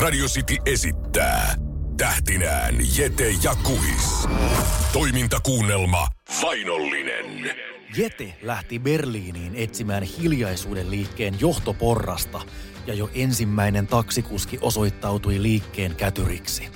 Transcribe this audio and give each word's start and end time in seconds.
Radio 0.00 0.26
City 0.26 0.56
esittää 0.66 1.54
tähtinään 1.96 2.74
Jete 2.96 3.34
ja 3.42 3.54
Kuhis. 3.62 4.28
Toimintakuunnelma 4.92 6.08
Vainollinen. 6.42 7.50
Jete 7.96 8.34
lähti 8.42 8.78
Berliiniin 8.78 9.52
etsimään 9.54 10.02
hiljaisuuden 10.02 10.90
liikkeen 10.90 11.34
johtoporrasta 11.40 12.40
ja 12.86 12.94
jo 12.94 13.10
ensimmäinen 13.14 13.86
taksikuski 13.86 14.58
osoittautui 14.60 15.42
liikkeen 15.42 15.96
kätyriksi. 15.96 16.68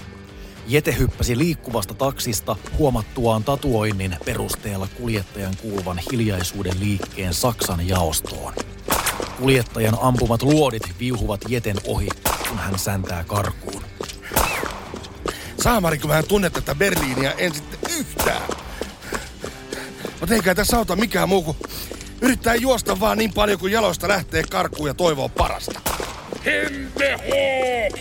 Jete 0.66 0.98
hyppäsi 0.98 1.38
liikkuvasta 1.38 1.94
taksista 1.94 2.56
huomattuaan 2.78 3.44
tatuoinnin 3.44 4.16
perusteella 4.24 4.88
kuljettajan 4.96 5.54
kuuluvan 5.62 6.00
hiljaisuuden 6.12 6.80
liikkeen 6.80 7.34
Saksan 7.34 7.88
jaostoon. 7.88 8.52
Kuljettajan 9.38 9.98
ampumat 10.00 10.42
luodit 10.42 10.82
viuhuvat 10.98 11.40
Jeten 11.48 11.76
ohi, 11.86 12.08
kun 12.54 12.62
hän 12.62 12.78
säntää 12.78 13.24
karkuun. 13.24 13.84
Saamari, 15.62 15.98
kun 15.98 16.10
mä 16.10 16.18
en 16.18 16.28
tunne 16.28 16.50
tätä 16.50 16.74
Berliiniä 16.74 17.32
en 17.38 17.54
sitten 17.54 17.90
yhtään. 17.90 18.42
Mutta 20.20 20.34
eikä 20.34 20.54
tässä 20.54 20.76
auta 20.76 20.96
mikään 20.96 21.28
muu 21.28 21.42
kuin 21.42 21.56
yrittää 22.20 22.54
juosta 22.54 23.00
vaan 23.00 23.18
niin 23.18 23.32
paljon 23.32 23.58
kuin 23.58 23.72
jaloista 23.72 24.08
lähtee 24.08 24.42
karkuun 24.50 24.88
ja 24.88 24.94
toivoo 24.94 25.28
parasta. 25.28 25.80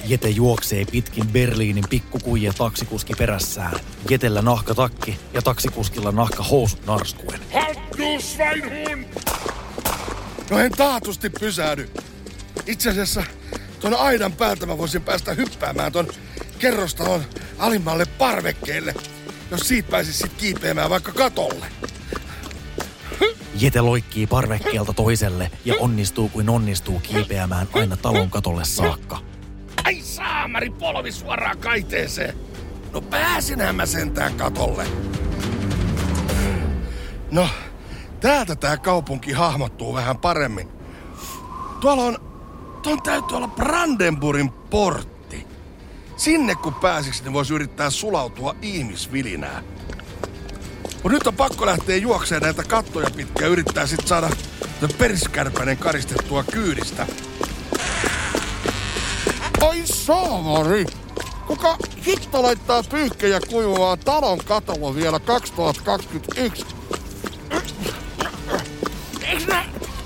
Jete 0.05 0.29
juoksee 0.29 0.85
pitkin 0.85 1.27
Berliinin 1.27 1.85
pikkukuja 1.89 2.53
taksikuski 2.53 3.13
perässään. 3.13 3.79
Jetellä 4.09 4.41
nahkatakki 4.41 5.19
ja 5.33 5.41
taksikuskilla 5.41 6.11
nahka 6.11 6.43
housut 6.43 6.85
narskuen. 6.85 7.39
No 10.49 10.59
en 10.59 10.71
taatusti 10.71 11.29
pysähdy. 11.29 11.89
Itse 12.65 12.89
asiassa 12.89 13.23
tuon 13.83 13.99
aidan 13.99 14.33
päältä 14.33 14.65
mä 14.65 14.77
voisin 14.77 15.01
päästä 15.01 15.33
hyppäämään 15.33 15.91
ton 15.91 16.07
kerrostalon 16.59 17.23
alimmalle 17.59 18.05
parvekkeelle, 18.05 18.93
jos 19.51 19.67
siitä 19.67 19.89
pääsis 19.89 20.19
sit 20.19 20.33
kiipeämään 20.33 20.89
vaikka 20.89 21.11
katolle. 21.11 21.65
Jete 23.55 23.81
loikkii 23.81 24.27
parvekkeelta 24.27 24.93
toiselle 24.93 25.51
ja 25.65 25.75
onnistuu 25.79 26.29
kuin 26.29 26.49
onnistuu 26.49 26.99
kiipeämään 26.99 27.67
aina 27.73 27.97
talon 27.97 28.29
katolle 28.29 28.65
saakka. 28.65 29.19
Ai 29.83 30.01
saamari 30.01 30.69
polvi 30.69 31.11
suoraan 31.11 31.57
kaiteeseen. 31.57 32.37
No 32.93 33.01
pääsinhän 33.01 33.75
mä 33.75 33.85
sentään 33.85 34.33
katolle. 34.33 34.87
No, 37.31 37.49
täältä 38.19 38.55
tää 38.55 38.77
kaupunki 38.77 39.31
hahmottuu 39.31 39.93
vähän 39.93 40.17
paremmin. 40.17 40.69
Tuolla 41.79 42.03
on, 42.03 42.32
tuon 42.83 43.01
täytyy 43.01 43.37
olla 43.37 43.47
Brandenburgin 43.47 44.49
portti. 44.49 45.47
Sinne 46.17 46.55
kun 46.55 46.73
pääsisi, 46.73 47.23
niin 47.23 47.33
voisi 47.33 47.53
yrittää 47.53 47.89
sulautua 47.89 48.55
ihmisvilinää. 48.61 49.63
Mut 51.03 51.11
nyt 51.11 51.27
on 51.27 51.35
pakko 51.35 51.65
lähteä 51.65 51.97
juokseen 51.97 52.41
näitä 52.41 52.63
kattoja 52.63 53.09
pitkä 53.15 53.47
yrittää 53.47 53.87
sit 53.87 54.07
saada 54.07 54.29
perskärpänen 54.97 55.77
karistettua 55.77 56.43
kyydistä. 56.43 57.07
Ai 59.61 59.81
saamari! 59.85 60.85
Kuka 61.47 61.77
hitto 62.07 62.43
laittaa 62.43 62.83
pyyhkejä 62.83 63.39
kuivumaan 63.49 63.99
talon 63.99 64.39
katolla 64.45 64.95
vielä 64.95 65.19
2021? 65.19 66.65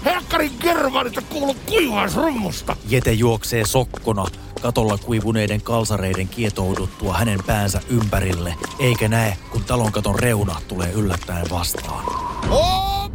Helkkarin 0.08 0.52
germanista 0.61 1.22
kuulu 1.22 1.55
kuivausrummusta? 1.66 2.75
Jete 2.89 3.11
juoksee 3.11 3.66
sokkona 3.66 4.25
katolla 4.61 4.97
kuivuneiden 4.97 5.61
kalsareiden 5.61 6.27
kietouduttua 6.27 7.17
hänen 7.17 7.39
päänsä 7.45 7.81
ympärille, 7.89 8.55
eikä 8.80 9.08
näe, 9.08 9.38
kun 9.52 9.64
talon 9.64 9.91
katon 9.91 10.19
reuna 10.19 10.61
tulee 10.67 10.91
yllättäen 10.91 11.45
vastaan. 11.52 12.05
Oh, 12.49 13.11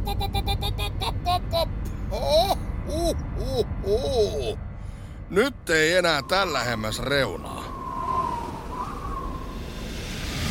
uh, 2.89 3.17
uh, 3.39 3.67
uh. 3.85 4.59
Nyt 5.31 5.71
ei 5.71 5.93
enää 5.93 6.23
tällä 6.23 6.65
hemmäs 6.65 6.99
reunaa. 6.99 7.65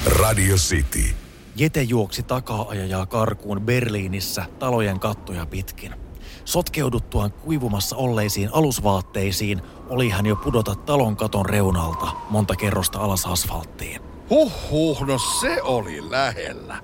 Radio 0.06 0.56
City. 0.56 1.16
Jete 1.56 1.82
juoksi 1.82 2.24
takaa-ajajaa 2.24 3.06
karkuun 3.06 3.62
Berliinissä 3.62 4.46
talojen 4.60 5.00
kattoja 5.00 5.46
pitkin. 5.46 6.01
Sotkeuduttuaan 6.46 7.31
kuivumassa 7.31 7.96
olleisiin 7.96 8.50
alusvaatteisiin 8.53 9.62
oli 9.90 10.09
hän 10.09 10.25
jo 10.25 10.36
pudota 10.36 10.75
talon 10.75 11.18
katon 11.18 11.46
reunalta 11.46 12.08
monta 12.30 12.56
kerrosta 12.56 13.00
alas 13.00 13.25
asfalttiin. 13.25 14.02
Huhhuh, 14.30 15.02
no 15.02 15.18
se 15.41 15.62
oli 15.62 16.12
lähellä. 16.12 16.78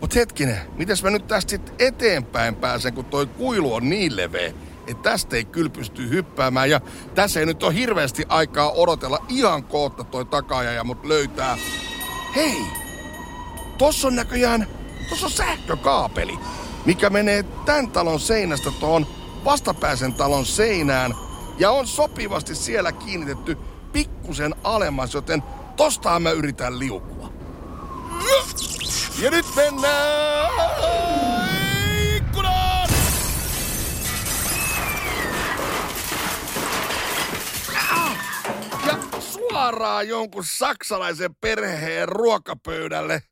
Mut 0.00 0.14
hetkinen, 0.14 0.60
mites 0.76 1.02
mä 1.02 1.10
nyt 1.10 1.26
tästä 1.26 1.50
sit 1.50 1.72
eteenpäin 1.78 2.54
pääsen, 2.54 2.94
kun 2.94 3.04
toi 3.04 3.26
kuilu 3.26 3.74
on 3.74 3.90
niin 3.90 4.16
leveä, 4.16 4.52
että 4.86 5.10
tästä 5.10 5.36
ei 5.36 5.44
kyllä 5.44 5.70
pysty 5.70 6.08
hyppäämään. 6.08 6.70
Ja 6.70 6.80
tässä 7.14 7.40
ei 7.40 7.46
nyt 7.46 7.62
ole 7.62 7.74
hirveästi 7.74 8.24
aikaa 8.28 8.70
odotella 8.70 9.24
ihan 9.28 9.64
kohta 9.64 10.04
toi 10.04 10.24
takaaja 10.24 10.84
mut 10.84 11.04
löytää. 11.04 11.58
Hei! 12.36 12.62
Tossa 13.78 14.08
on 14.08 14.16
näköjään, 14.16 14.66
tossa 15.10 15.26
on 15.26 15.32
sähkökaapeli, 15.32 16.38
mikä 16.84 17.10
menee 17.10 17.42
tän 17.42 17.90
talon 17.90 18.20
seinästä 18.20 18.70
tuohon 18.80 19.06
vastapäisen 19.44 20.14
talon 20.14 20.46
seinään 20.46 21.14
ja 21.58 21.70
on 21.70 21.86
sopivasti 21.86 22.54
siellä 22.54 22.92
kiinnitetty 22.92 23.58
pikkusen 23.92 24.54
alemmas, 24.64 25.14
joten 25.14 25.42
tostahan 25.76 26.22
mä 26.22 26.30
yritän 26.30 26.78
liukua. 26.78 27.32
Ja 29.22 29.30
nyt 29.30 29.46
mennään 29.56 30.50
ikkunaan! 32.16 32.88
Ja 38.86 38.98
suoraan 39.20 40.08
jonkun 40.08 40.44
saksalaisen 40.44 41.34
perheen 41.34 42.08
ruokapöydälle. 42.08 43.22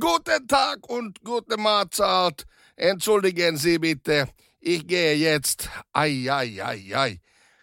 Guten 0.00 0.46
Tag 0.46 0.90
und 0.90 1.10
gute 1.26 1.56
Mahlzeit. 1.56 2.55
Entschuldigen 2.78 3.58
Sie 3.58 3.78
bitte. 3.78 4.28
Ich 4.60 4.86
gehe 4.86 5.14
jetzt. 5.14 5.68
Ai, 5.94 6.28
ai, 6.28 6.60
ai, 6.60 6.94
ai. 6.94 7.18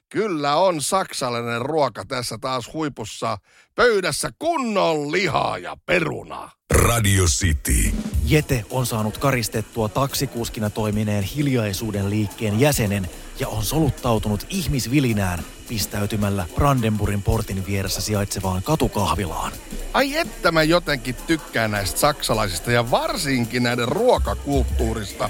Kyllä 0.10 0.56
on 0.56 0.82
saksalainen 0.82 1.62
ruoka 1.62 2.06
tässä 2.06 2.38
taas 2.42 2.74
huipussa. 2.74 3.38
Pöydässä 3.76 4.30
kunnon 4.40 5.12
lihaa 5.12 5.58
ja 5.58 5.78
perunaa. 5.86 6.52
Radio 6.74 7.24
City. 7.26 7.96
Jete 8.26 8.66
on 8.70 8.86
saanut 8.86 9.18
karistettua 9.18 9.90
taksikuskina 9.90 10.70
toimineen 10.70 11.24
hiljaisuuden 11.24 12.10
liikkeen 12.10 12.60
jäsenen 12.60 13.10
ja 13.40 13.48
on 13.48 13.64
soluttautunut 13.64 14.46
ihmisvilinään 14.50 15.40
pistäytymällä 15.68 16.46
Brandenburgin 16.56 17.24
portin 17.24 17.66
vieressä 17.66 18.02
sijaitsevaan 18.02 18.64
katukahvilaan. 18.64 19.52
Ai 19.94 20.16
että 20.18 20.52
mä 20.52 20.64
jotenkin 20.64 21.16
tykkään 21.28 21.72
näistä 21.72 22.00
saksalaisista 22.00 22.72
ja 22.72 22.92
varsinkin 22.92 23.64
näiden 23.64 23.88
ruokakulttuurista. 23.88 25.30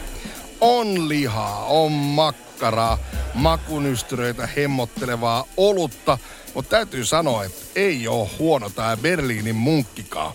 On 0.61 1.09
lihaa, 1.09 1.65
on 1.65 1.91
makkaraa, 1.91 2.97
makunystyröitä 3.33 4.47
hemmottelevaa 4.47 5.45
olutta, 5.57 6.17
mutta 6.53 6.69
täytyy 6.69 7.05
sanoa, 7.05 7.43
että 7.43 7.65
ei 7.75 8.07
ole 8.07 8.29
huono 8.39 8.69
tää 8.69 8.97
Berliinin 8.97 9.55
munkkikaan. 9.55 10.33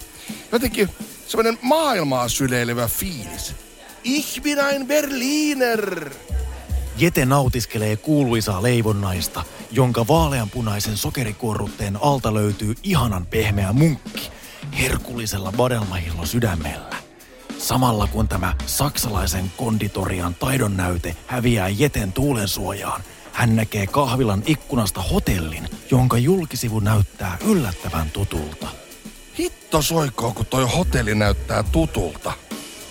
Jotenkin 0.53 0.89
semmoinen 1.27 1.59
maailmaa 1.63 2.29
syleilevä 2.29 2.89
fiilis. 2.89 3.55
Ich 4.05 4.43
bin 4.43 4.59
ein 4.59 4.87
Berliner! 4.87 6.11
Jete 6.99 7.25
nautiskelee 7.25 7.97
kuuluisaa 7.97 8.63
leivonnaista, 8.63 9.45
jonka 9.71 10.07
vaaleanpunaisen 10.09 10.97
sokerikuorrutteen 10.97 11.99
alta 12.03 12.35
löytyy 12.35 12.75
ihanan 12.83 13.27
pehmeä 13.27 13.73
munkki 13.73 14.31
herkullisella 14.79 15.53
badelmahillo 15.57 16.27
sydämellä. 16.27 16.97
Samalla 17.59 18.07
kun 18.07 18.29
tämä 18.29 18.57
saksalaisen 18.67 19.53
konditorian 19.57 20.35
taidon 20.35 20.77
näyte 20.77 21.17
häviää 21.27 21.69
Jeten 21.69 22.13
tuulensuojaan, 22.13 23.03
hän 23.33 23.57
näkee 23.57 23.87
kahvilan 23.87 24.43
ikkunasta 24.47 25.03
hotellin, 25.03 25.69
jonka 25.91 26.19
julkisivu 26.19 26.81
näyttää 26.81 27.39
yllättävän 27.47 28.11
tutulta. 28.11 28.69
Hitto 29.39 29.83
soikoo, 29.83 30.33
kun 30.33 30.47
toi 30.47 30.69
hotelli 30.77 31.15
näyttää 31.15 31.63
tutulta. 31.63 32.33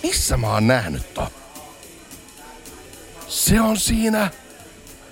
Missä 0.02 0.36
mä 0.36 0.46
oon 0.46 0.66
nähnyt 0.66 1.14
ton? 1.14 1.37
Se 3.28 3.60
on 3.60 3.76
siinä 3.76 4.30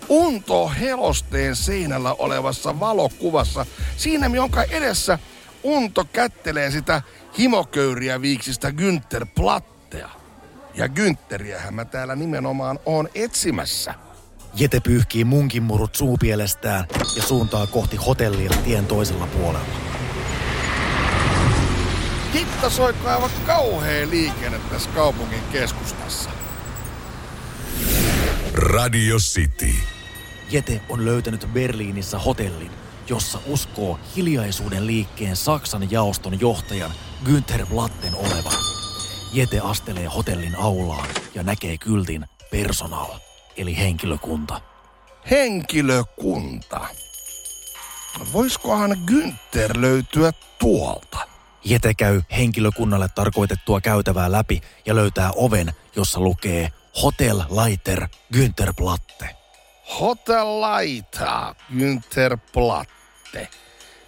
Unto 0.08 0.68
Helosteen 0.68 1.56
seinällä 1.56 2.14
olevassa 2.14 2.80
valokuvassa. 2.80 3.66
Siinä, 3.96 4.26
jonka 4.26 4.62
edessä 4.62 5.18
Unto 5.62 6.04
kättelee 6.04 6.70
sitä 6.70 7.02
himoköyriä 7.38 8.20
viiksistä 8.20 8.70
Günther 8.70 9.26
Plattea. 9.34 10.08
Ja 10.74 10.88
Güntheriähän 10.88 11.74
mä 11.74 11.84
täällä 11.84 12.16
nimenomaan 12.16 12.78
oon 12.86 13.08
etsimässä. 13.14 13.94
Jete 14.54 14.80
pyyhkii 14.80 15.24
munkinmurut 15.24 15.94
suupielestään 15.94 16.84
ja 17.16 17.22
suuntaa 17.22 17.66
kohti 17.66 17.96
hotellia 17.96 18.50
tien 18.64 18.86
toisella 18.86 19.26
puolella. 19.26 19.76
Hitta 22.34 22.70
soikko 22.70 23.08
aivan 23.08 23.30
kauhea 23.46 24.10
liikenne 24.10 24.60
tässä 24.70 24.90
kaupungin 24.90 25.42
keskustassa. 25.52 26.35
Radio 28.56 29.16
City. 29.16 29.74
Jete 30.50 30.80
on 30.88 31.04
löytänyt 31.04 31.48
Berliinissä 31.52 32.18
hotellin, 32.18 32.70
jossa 33.08 33.38
uskoo 33.46 33.98
hiljaisuuden 34.16 34.86
liikkeen 34.86 35.36
Saksan 35.36 35.90
jaoston 35.90 36.40
johtajan 36.40 36.90
Günther 37.24 37.66
Blatten 37.66 38.14
olevan. 38.14 38.64
Jete 39.32 39.60
astelee 39.60 40.06
hotellin 40.06 40.56
aulaan 40.56 41.08
ja 41.34 41.42
näkee 41.42 41.78
kyltin 41.78 42.26
personal, 42.50 43.10
eli 43.56 43.76
henkilökunta. 43.76 44.60
Henkilökunta. 45.30 46.80
Voiskohan 48.32 48.96
Günther 49.10 49.80
löytyä 49.80 50.32
tuolta? 50.58 51.18
Jete 51.64 51.94
käy 51.94 52.22
henkilökunnalle 52.36 53.08
tarkoitettua 53.14 53.80
käytävää 53.80 54.32
läpi 54.32 54.60
ja 54.86 54.94
löytää 54.94 55.32
oven, 55.36 55.72
jossa 55.96 56.20
lukee 56.20 56.72
Hotel 57.02 57.44
Leiter 57.50 58.08
Günther 58.32 58.72
Platte. 58.76 59.36
Hotel 60.00 60.60
Laita, 60.60 61.54
Günther 61.78 62.38
Platte. 62.52 63.48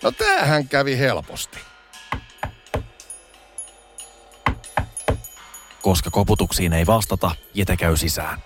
No 0.03 0.11
tämähän 0.13 0.69
kävi 0.69 0.99
helposti. 0.99 1.59
Koska 5.83 6.11
koputuksiin 6.11 6.73
ei 6.73 6.87
vastata, 6.87 7.31
Jete 7.55 7.77
käy 7.77 7.97
sisään. 7.97 8.43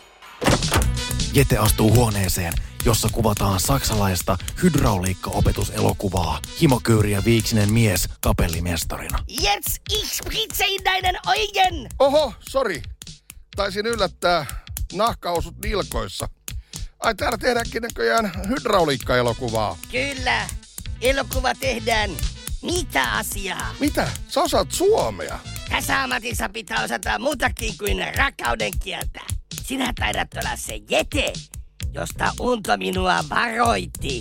Jete 1.33 1.59
astuu 1.59 1.95
huoneeseen, 1.95 2.53
jossa 2.85 3.09
kuvataan 3.13 3.61
saksalaista 3.61 4.39
hydrauliikkaopetuselokuvaa. 4.63 6.39
Himokyyriä 6.61 7.23
viiksinen 7.25 7.73
mies 7.73 8.09
kapellimestarina. 8.21 9.19
Jetzt 9.29 9.77
ich 9.91 10.13
spritze 10.13 10.65
in 10.67 10.85
deinen 10.85 11.17
Augen! 11.27 11.89
Oho, 11.99 12.33
sori. 12.51 12.83
Taisin 13.57 13.87
yllättää 13.87 14.47
nahkausut 14.93 15.55
nilkoissa. 15.65 16.29
Ai 17.01 17.15
täällä 17.15 17.39
tehdäänkin 17.39 17.83
näköjään 17.83 18.33
hydrauliikkaelokuvaa. 18.49 19.79
Kyllä, 19.91 20.47
elokuva 21.01 21.55
tehdään. 21.55 22.11
Mitä 22.63 23.13
asiaa? 23.13 23.75
Mitä? 23.81 24.09
Sä 24.29 24.43
osaat 24.43 24.73
suomea? 24.73 25.39
Tässä 25.71 26.03
ammatissa 26.03 26.49
pitää 26.49 26.85
osata 26.85 27.19
muutakin 27.19 27.79
kuin 27.79 28.17
rakkauden 28.17 28.73
kieltä. 28.85 29.21
Sinä 29.63 29.93
taidat 30.01 30.29
olla 30.35 30.57
se 30.57 30.81
jete, 30.91 31.33
josta 31.95 32.33
Unto 32.41 32.77
minua 32.77 33.25
varoitti. 33.31 34.21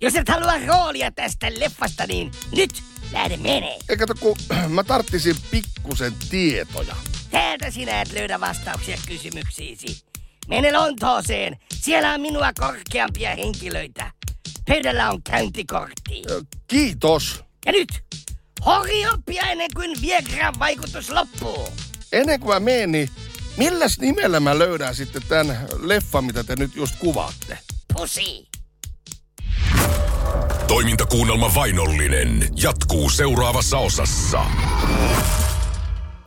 Jos 0.00 0.14
et 0.14 0.28
halua 0.28 0.66
roolia 0.66 1.10
tästä 1.10 1.46
leffasta, 1.58 2.06
niin 2.06 2.32
nyt 2.56 2.82
lähde 3.12 3.36
menee. 3.36 3.78
Eikä 3.88 4.06
kun 4.20 4.36
mä 4.68 4.84
tarttisin 4.84 5.36
pikkusen 5.50 6.12
tietoja. 6.30 6.96
Täältä 7.32 7.70
sinä 7.70 8.00
et 8.00 8.12
löydä 8.12 8.40
vastauksia 8.40 8.96
kysymyksiisi. 9.08 10.04
Mene 10.48 10.72
Lontooseen. 10.72 11.56
Siellä 11.74 12.14
on 12.14 12.20
minua 12.20 12.52
korkeampia 12.60 13.36
henkilöitä. 13.36 14.10
Pöydällä 14.68 15.10
on 15.10 15.22
käyntikortti. 15.22 16.22
Ö, 16.30 16.42
Kiitos. 16.68 17.44
Ja 17.66 17.72
nyt, 17.72 17.88
hori 18.66 19.08
oppia 19.08 19.42
ennen 19.42 19.70
kuin 19.74 20.02
Viegran 20.02 20.54
vaikutus 20.58 21.10
loppuu. 21.10 21.68
Ennen 22.12 22.40
kuin 22.40 22.54
mä 22.54 22.60
menen, 22.60 22.92
niin 22.92 23.08
milläs 23.56 23.98
nimellä 23.98 24.40
mä 24.40 24.58
löydän 24.58 24.94
sitten 24.94 25.22
tämän 25.28 25.58
leffan, 25.80 26.24
mitä 26.24 26.44
te 26.44 26.56
nyt 26.56 26.76
just 26.76 26.94
kuvaatte? 26.98 27.58
Pusi. 27.92 28.48
Toimintakuunnelma 30.66 31.54
Vainollinen 31.54 32.48
jatkuu 32.56 33.10
seuraavassa 33.10 33.78
osassa. 33.78 34.44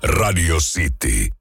Radio 0.05 0.59
City. 0.59 1.31